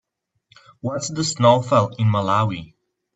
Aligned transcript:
What's 0.79 1.09
the 1.09 1.23
snowfall 1.23 1.93
in 1.99 2.07
Malawi? 2.07 2.73